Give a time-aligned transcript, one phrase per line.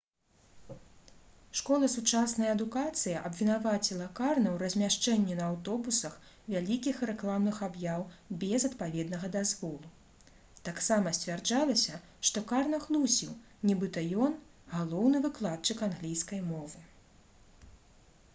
[1.59, 6.15] школа «сучасная адукацыя» абвінаваціла карна ў размяшчэнні на аўтобусах
[6.53, 8.05] вялікіх рэкламных аб'яў
[8.45, 9.91] без адпаведнага дазволу.
[10.69, 13.35] таксама сцвярджалася што карна хлусіў
[13.71, 14.39] нібыта ён—
[14.79, 16.83] галоўны выкладчык англійскай мовы